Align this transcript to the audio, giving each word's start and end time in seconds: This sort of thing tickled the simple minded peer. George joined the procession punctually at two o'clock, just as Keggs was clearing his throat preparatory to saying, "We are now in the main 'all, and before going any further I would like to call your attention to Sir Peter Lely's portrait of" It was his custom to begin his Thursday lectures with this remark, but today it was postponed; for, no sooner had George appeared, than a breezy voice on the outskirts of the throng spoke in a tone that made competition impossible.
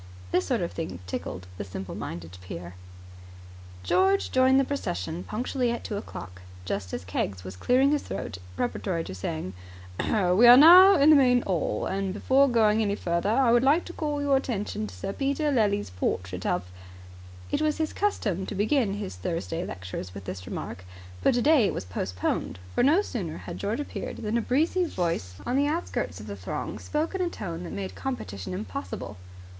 This 0.31 0.47
sort 0.47 0.61
of 0.61 0.71
thing 0.71 0.97
tickled 1.05 1.45
the 1.59 1.63
simple 1.63 1.93
minded 1.93 2.35
peer. 2.41 2.73
George 3.83 4.31
joined 4.31 4.59
the 4.59 4.63
procession 4.63 5.23
punctually 5.23 5.69
at 5.71 5.83
two 5.83 5.95
o'clock, 5.95 6.41
just 6.65 6.91
as 6.91 7.05
Keggs 7.05 7.43
was 7.43 7.55
clearing 7.55 7.91
his 7.91 8.01
throat 8.01 8.39
preparatory 8.55 9.03
to 9.03 9.13
saying, 9.13 9.53
"We 9.99 10.47
are 10.47 10.57
now 10.57 10.95
in 10.95 11.11
the 11.11 11.15
main 11.15 11.43
'all, 11.43 11.85
and 11.85 12.15
before 12.15 12.49
going 12.49 12.81
any 12.81 12.95
further 12.95 13.29
I 13.29 13.51
would 13.51 13.61
like 13.61 13.85
to 13.85 13.93
call 13.93 14.19
your 14.23 14.37
attention 14.37 14.87
to 14.87 14.95
Sir 14.95 15.13
Peter 15.13 15.51
Lely's 15.51 15.91
portrait 15.91 16.47
of" 16.47 16.63
It 17.51 17.61
was 17.61 17.77
his 17.77 17.93
custom 17.93 18.47
to 18.47 18.55
begin 18.55 18.93
his 18.95 19.15
Thursday 19.15 19.63
lectures 19.63 20.15
with 20.15 20.25
this 20.25 20.47
remark, 20.47 20.83
but 21.21 21.35
today 21.35 21.65
it 21.67 21.75
was 21.75 21.85
postponed; 21.85 22.57
for, 22.73 22.81
no 22.81 23.03
sooner 23.03 23.37
had 23.37 23.59
George 23.59 23.79
appeared, 23.79 24.17
than 24.17 24.35
a 24.35 24.41
breezy 24.41 24.85
voice 24.85 25.35
on 25.45 25.55
the 25.57 25.67
outskirts 25.67 26.19
of 26.19 26.25
the 26.25 26.35
throng 26.35 26.79
spoke 26.79 27.13
in 27.13 27.21
a 27.21 27.29
tone 27.29 27.63
that 27.65 27.71
made 27.71 27.93
competition 27.93 28.55
impossible. 28.55 29.17